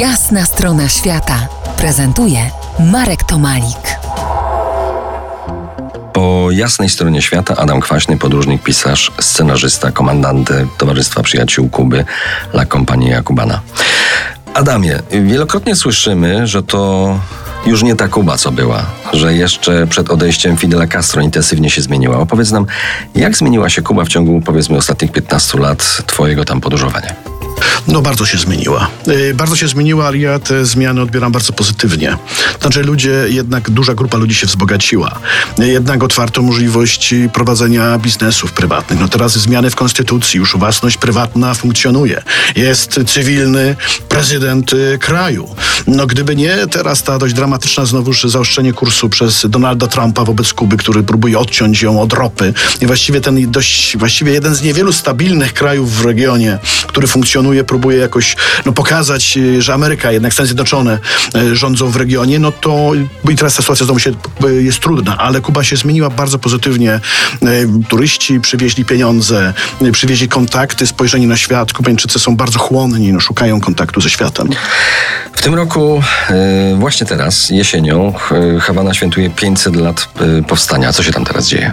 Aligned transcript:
Jasna 0.00 0.44
strona 0.44 0.88
świata 0.88 1.48
prezentuje 1.76 2.50
Marek 2.92 3.24
Tomalik. 3.24 3.98
Po 6.12 6.48
jasnej 6.50 6.88
stronie 6.88 7.22
świata 7.22 7.56
Adam 7.56 7.80
Kwaśny, 7.80 8.16
podróżnik, 8.16 8.62
pisarz, 8.62 9.12
scenarzysta, 9.20 9.92
komandant 9.92 10.50
Towarzystwa 10.78 11.22
Przyjaciół 11.22 11.68
Kuby 11.68 12.04
La 12.52 12.66
Compagnia 12.66 13.22
Cubana. 13.22 13.60
Adamie, 14.54 14.98
wielokrotnie 15.10 15.76
słyszymy, 15.76 16.46
że 16.46 16.62
to 16.62 17.20
już 17.66 17.82
nie 17.82 17.96
ta 17.96 18.08
Kuba, 18.08 18.36
co 18.36 18.52
była, 18.52 18.86
że 19.12 19.34
jeszcze 19.34 19.86
przed 19.86 20.10
odejściem 20.10 20.56
Fidela 20.56 20.86
Castro 20.86 21.22
intensywnie 21.22 21.70
się 21.70 21.82
zmieniła. 21.82 22.18
Opowiedz 22.18 22.50
nam, 22.50 22.66
jak 23.14 23.36
zmieniła 23.36 23.70
się 23.70 23.82
Kuba 23.82 24.04
w 24.04 24.08
ciągu, 24.08 24.40
powiedzmy, 24.40 24.76
ostatnich 24.76 25.12
15 25.12 25.58
lat 25.58 26.02
Twojego 26.06 26.44
tam 26.44 26.60
podróżowania? 26.60 27.25
No 27.88 28.02
bardzo 28.02 28.26
się 28.26 28.38
zmieniła. 28.38 28.88
Yy, 29.06 29.34
bardzo 29.34 29.56
się 29.56 29.68
zmieniła, 29.68 30.06
ale 30.06 30.18
ja 30.18 30.38
te 30.38 30.64
zmiany 30.64 31.00
odbieram 31.00 31.32
bardzo 31.32 31.52
pozytywnie. 31.52 32.16
Znaczy 32.60 32.82
ludzie, 32.82 33.24
jednak 33.28 33.70
duża 33.70 33.94
grupa 33.94 34.18
ludzi 34.18 34.34
się 34.34 34.46
wzbogaciła. 34.46 35.18
Yy, 35.58 35.68
jednak 35.68 36.02
otwarto 36.02 36.42
możliwość 36.42 37.14
prowadzenia 37.32 37.98
biznesów 37.98 38.52
prywatnych. 38.52 39.00
No 39.00 39.08
teraz 39.08 39.38
zmiany 39.38 39.70
w 39.70 39.76
konstytucji, 39.76 40.38
już 40.38 40.56
własność 40.56 40.96
prywatna 40.96 41.54
funkcjonuje. 41.54 42.22
Jest 42.56 43.00
cywilny 43.06 43.76
prezydent 44.08 44.72
yy, 44.72 44.98
kraju. 44.98 45.48
No 45.86 46.06
gdyby 46.06 46.36
nie 46.36 46.66
teraz 46.70 47.02
ta 47.02 47.18
dość 47.18 47.34
dramatyczna 47.34 47.86
znowuż 47.86 48.24
zaostrzenie 48.24 48.72
kursu 48.72 49.08
przez 49.08 49.46
Donalda 49.48 49.86
Trumpa 49.86 50.24
wobec 50.24 50.52
Kuby, 50.52 50.76
który 50.76 51.02
próbuje 51.02 51.38
odciąć 51.38 51.82
ją 51.82 52.00
od 52.00 52.12
ropy 52.12 52.54
i 52.80 52.86
właściwie 52.86 53.20
ten 53.20 53.50
dość, 53.50 53.96
właściwie 53.96 54.32
jeden 54.32 54.54
z 54.54 54.62
niewielu 54.62 54.92
stabilnych 54.92 55.54
krajów 55.54 55.92
w 55.92 56.04
regionie, 56.04 56.58
który 56.96 57.08
funkcjonuje, 57.08 57.64
próbuje 57.64 57.98
jakoś 57.98 58.36
no, 58.66 58.72
pokazać, 58.72 59.36
y, 59.36 59.62
że 59.62 59.74
Ameryka, 59.74 60.12
jednak 60.12 60.32
Stany 60.32 60.46
Zjednoczone 60.46 60.98
y, 61.36 61.56
rządzą 61.56 61.90
w 61.90 61.96
regionie, 61.96 62.38
no 62.38 62.52
to 62.52 62.92
i 63.30 63.36
teraz 63.36 63.54
ta 63.54 63.62
sytuacja 63.62 63.86
znowu 63.86 64.00
się 64.00 64.10
y, 64.44 64.62
jest 64.62 64.80
trudna, 64.80 65.18
ale 65.18 65.40
Kuba 65.40 65.64
się 65.64 65.76
zmieniła 65.76 66.10
bardzo 66.10 66.38
pozytywnie. 66.38 67.00
Turyści 67.88 68.40
przywieźli 68.40 68.84
pieniądze, 68.84 69.54
przywieźli 69.92 70.28
kontakty, 70.28 70.86
spojrzenie 70.86 71.26
na 71.26 71.36
świat. 71.36 71.72
Kubańczycy 71.72 72.18
są 72.18 72.36
bardzo 72.36 72.58
chłonni, 72.58 73.12
no, 73.12 73.20
szukają 73.20 73.60
kontaktu 73.60 74.00
ze 74.00 74.10
światem. 74.10 74.48
W 75.32 75.42
tym 75.42 75.54
roku, 75.54 76.02
właśnie 76.78 77.06
teraz, 77.06 77.50
jesienią, 77.50 78.12
Hawana 78.60 78.94
świętuje 78.94 79.30
500 79.30 79.76
lat 79.76 80.08
powstania. 80.48 80.92
Co 80.92 81.02
się 81.02 81.12
tam 81.12 81.24
teraz 81.24 81.48
dzieje? 81.48 81.72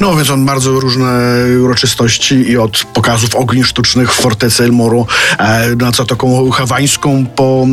No 0.00 0.16
więc 0.16 0.30
on 0.30 0.46
bardzo 0.46 0.70
różne 0.70 1.34
uroczystości 1.64 2.34
i 2.34 2.58
od 2.58 2.84
pokazów 2.94 3.36
ogni 3.36 3.64
sztucznych 3.64 4.14
w 4.14 4.20
fortecy 4.20 4.64
El 4.64 4.72
Moro 4.72 5.06
e, 5.38 5.76
na 5.76 5.90
Zatoką 5.90 6.50
Hawańską 6.50 7.26
po 7.26 7.66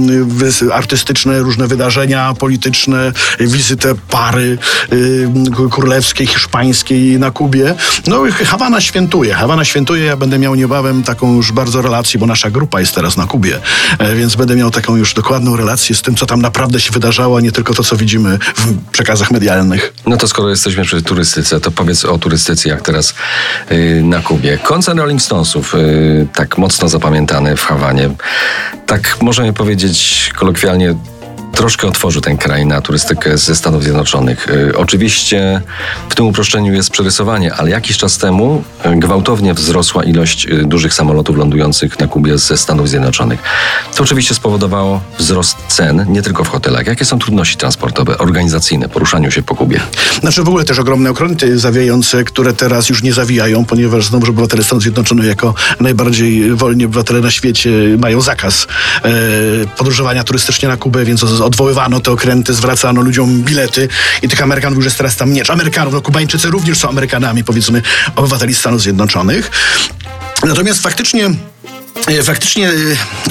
artystyczne 0.73 1.39
różne 1.39 1.67
wydarzenia 1.67 2.33
polityczne, 2.39 3.11
wizytę 3.39 3.95
pary 4.09 4.57
y, 4.93 5.29
królewskiej, 5.71 6.27
hiszpańskiej 6.27 7.19
na 7.19 7.31
Kubie. 7.31 7.75
No 8.07 8.23
Hawana 8.45 8.81
świętuje. 8.81 9.33
Hawana 9.33 9.65
świętuje. 9.65 10.03
Ja 10.03 10.17
będę 10.17 10.39
miał 10.39 10.55
niebawem 10.55 11.03
taką 11.03 11.35
już 11.35 11.51
bardzo 11.51 11.81
relację, 11.81 12.19
bo 12.19 12.25
nasza 12.25 12.49
grupa 12.49 12.79
jest 12.79 12.95
teraz 12.95 13.17
na 13.17 13.27
Kubie, 13.27 13.59
e, 13.99 14.15
więc 14.15 14.35
będę 14.35 14.55
miał 14.55 14.71
taką 14.71 14.95
już 14.95 15.13
dokładną 15.13 15.55
relację 15.55 15.95
z 15.95 16.01
tym, 16.01 16.15
co 16.15 16.25
tam 16.25 16.41
naprawdę 16.41 16.79
się 16.79 16.91
wydarzało, 16.91 17.37
a 17.37 17.41
nie 17.41 17.51
tylko 17.51 17.73
to, 17.73 17.83
co 17.83 17.95
widzimy 17.95 18.39
w 18.55 18.91
przekazach 18.91 19.31
medialnych. 19.31 19.93
No 20.05 20.17
to 20.17 20.27
skoro 20.27 20.49
jesteśmy 20.49 20.83
przy 20.83 21.01
turystyce, 21.01 21.59
to 21.59 21.71
powiedz 21.71 22.05
o 22.05 22.14
turystyce, 22.17 22.69
jak 22.69 22.81
teraz 22.81 23.13
yy, 23.69 24.01
na 24.03 24.21
Kubie. 24.21 24.57
Koncert 24.57 24.97
Rolling 24.97 25.21
Stonesów, 25.21 25.73
yy, 25.73 26.27
tak 26.33 26.57
mocno 26.57 26.87
zapamiętany 26.89 27.55
w 27.55 27.63
Hawanie. 27.63 28.09
Tak 28.85 29.17
możemy 29.21 29.53
powiedzieć 29.53 30.31
kolokwialnie 30.35 30.95
troszkę 31.55 31.87
otworzył 31.87 32.21
ten 32.21 32.37
kraj 32.37 32.65
na 32.65 32.81
turystykę 32.81 33.37
ze 33.37 33.55
Stanów 33.55 33.83
Zjednoczonych. 33.83 34.49
Y, 34.49 34.77
oczywiście 34.77 35.61
w 36.09 36.15
tym 36.15 36.27
uproszczeniu 36.27 36.73
jest 36.73 36.89
przerysowanie, 36.89 37.53
ale 37.53 37.69
jakiś 37.69 37.97
czas 37.97 38.17
temu 38.17 38.63
y, 38.85 38.95
gwałtownie 38.95 39.53
wzrosła 39.53 40.03
ilość 40.03 40.47
y, 40.47 40.65
dużych 40.65 40.93
samolotów 40.93 41.37
lądujących 41.37 41.99
na 41.99 42.07
Kubie 42.07 42.37
ze 42.37 42.57
Stanów 42.57 42.89
Zjednoczonych. 42.89 43.39
To 43.95 44.03
oczywiście 44.03 44.35
spowodowało 44.35 45.01
wzrost 45.17 45.57
cen, 45.67 46.05
nie 46.07 46.21
tylko 46.21 46.43
w 46.43 46.49
hotelach. 46.49 46.87
Jakie 46.87 47.05
są 47.05 47.19
trudności 47.19 47.57
transportowe, 47.57 48.17
organizacyjne, 48.17 48.89
poruszaniu 48.89 49.31
się 49.31 49.43
po 49.43 49.55
Kubie? 49.55 49.79
Znaczy 50.21 50.43
w 50.43 50.47
ogóle 50.47 50.65
też 50.65 50.79
ogromne 50.79 51.09
okręty 51.09 51.59
zawijające, 51.59 52.23
które 52.23 52.53
teraz 52.53 52.89
już 52.89 53.03
nie 53.03 53.13
zawijają, 53.13 53.65
ponieważ 53.65 54.05
znowu 54.05 54.29
obywatele 54.29 54.63
Stanów 54.63 54.83
Zjednoczonych 54.83 55.25
jako 55.25 55.53
najbardziej 55.79 56.55
wolni 56.55 56.85
obywatele 56.85 57.21
na 57.21 57.31
świecie 57.31 57.69
mają 57.99 58.21
zakaz 58.21 58.67
e, 59.03 59.09
podróżowania 59.77 60.23
turystycznie 60.23 60.67
na 60.67 60.77
Kubę, 60.77 61.05
więc 61.05 61.23
odwoływano 61.45 61.99
te 61.99 62.11
okręty, 62.11 62.53
zwracano 62.53 63.01
ludziom 63.01 63.41
bilety 63.41 63.87
i 64.21 64.27
tych 64.27 64.43
Amerykanów 64.43 64.75
już 64.75 64.85
jest 64.85 64.97
teraz 64.97 65.15
tam 65.15 65.33
nie. 65.33 65.51
Amerykanów, 65.51 65.93
no 65.93 66.01
Kubańczycy 66.01 66.49
również 66.49 66.77
są 66.77 66.89
Amerykanami, 66.89 67.43
powiedzmy, 67.43 67.81
obywateli 68.15 68.55
Stanów 68.55 68.81
Zjednoczonych. 68.81 69.51
Natomiast 70.43 70.81
faktycznie 70.81 71.29
faktycznie 72.23 72.71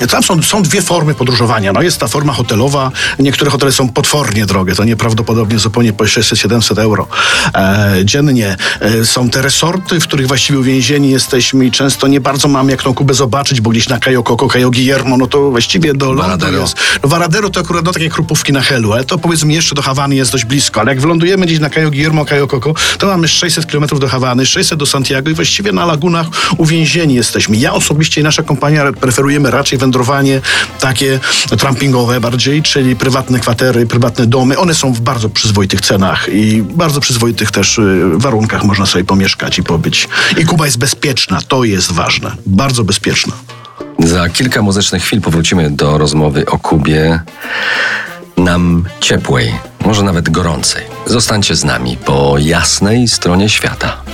e, 0.01 0.07
tam 0.07 0.23
są, 0.23 0.43
są 0.43 0.63
dwie 0.63 0.83
formy 0.83 1.15
podróżowania. 1.15 1.73
No 1.73 1.83
jest 1.83 2.01
ta 2.01 2.09
forma 2.09 2.33
hotelowa. 2.33 2.91
Niektóre 3.19 3.51
hotele 3.51 3.73
są 3.73 3.89
potwornie 3.89 4.47
drogie. 4.47 4.75
To 4.75 4.85
nieprawdopodobnie 4.85 5.59
zupełnie 5.59 5.93
po 5.93 6.05
600-700 6.05 6.81
euro 6.81 7.07
e, 7.55 7.95
dziennie. 8.05 8.57
E, 8.81 9.05
są 9.05 9.31
te 9.31 9.43
resorty, 9.43 10.01
w 10.01 10.03
których 10.03 10.27
właściwie 10.27 10.59
uwięzieni 10.59 11.11
jesteśmy 11.11 11.67
i 11.67 11.71
często 11.71 12.07
nie 12.07 12.21
bardzo 12.21 12.49
mamy 12.49 12.71
jak 12.71 12.83
tą 12.83 12.95
Kubę 12.95 13.15
zobaczyć, 13.15 13.61
bo 13.61 13.71
gdzieś 13.71 13.89
na 13.89 13.99
Cayo 13.99 14.23
Coco, 14.23 14.49
Cayo 14.49 14.71
Guillermo, 14.71 15.17
no 15.17 15.27
to 15.27 15.51
właściwie 15.51 15.95
do 15.95 16.13
Londynu 16.13 16.61
jest. 16.61 16.77
No 17.03 17.09
Varadero 17.09 17.51
to 17.51 17.61
akurat 17.61 17.85
no, 17.85 17.93
takie 17.93 18.11
krupówki 18.11 18.53
na 18.53 18.61
Helu, 18.61 18.93
ale 18.93 19.05
to 19.05 19.19
powiedzmy 19.19 19.53
jeszcze 19.53 19.75
do 19.75 19.83
Hawany 19.83 20.15
jest 20.15 20.33
dość 20.33 20.45
blisko. 20.45 20.81
Ale 20.81 20.93
jak 20.93 21.01
wylądujemy 21.01 21.47
gdzieś 21.47 21.59
na 21.59 21.71
Cayo 21.71 21.91
Guillermo, 21.91 22.25
Cayo 22.25 22.47
Coco, 22.47 22.75
to 22.99 23.07
mamy 23.07 23.29
600 23.29 23.67
km 23.67 23.87
do 23.87 24.09
Hawany, 24.09 24.47
600 24.47 24.79
do 24.79 24.87
Santiago 24.87 25.31
i 25.31 25.35
właściwie 25.35 25.73
na 25.73 25.87
lagunach 25.87 26.27
uwięzieni 26.57 27.15
jesteśmy. 27.15 27.57
Ja 27.57 27.73
osobiście 27.73 28.21
i 28.21 28.25
nasza 28.25 28.43
kompania 28.43 28.64
preferujemy 29.01 29.51
raczej 29.51 29.79
wędrowanie 29.79 30.41
takie 30.81 31.21
trampingowe 31.59 32.21
bardziej, 32.21 32.63
czyli 32.63 32.97
prywatne 32.97 33.41
kwatery, 33.41 33.87
prywatne 33.87 34.27
domy. 34.27 34.59
One 34.59 34.75
są 34.75 34.93
w 34.93 35.01
bardzo 35.01 35.29
przyzwoitych 35.29 35.81
cenach 35.81 36.29
i 36.33 36.63
bardzo 36.63 37.01
przyzwoitych 37.01 37.51
też 37.51 37.79
y, 37.79 38.11
warunkach 38.15 38.65
można 38.65 38.87
sobie 38.87 39.05
pomieszkać 39.05 39.59
i 39.59 39.63
pobyć. 39.63 40.09
I 40.39 40.45
Kuba 40.45 40.65
jest 40.65 40.79
bezpieczna, 40.79 41.41
to 41.49 41.65
jest 41.65 41.93
ważne. 41.93 42.31
Bardzo 42.47 42.85
bezpieczna. 42.85 43.33
Za 43.99 44.29
kilka 44.29 44.63
muzycznych 44.63 45.03
chwil 45.03 45.21
powrócimy 45.21 45.71
do 45.71 45.99
rozmowy 45.99 46.47
o 46.47 46.59
Kubie 46.59 47.21
nam 48.37 48.85
ciepłej, 49.01 49.55
może 49.85 50.03
nawet 50.03 50.31
gorącej. 50.31 50.85
Zostańcie 51.07 51.57
z 51.57 51.65
nami 51.65 51.97
po 51.97 52.37
jasnej 52.39 53.09
stronie 53.09 53.49
świata. 53.49 54.14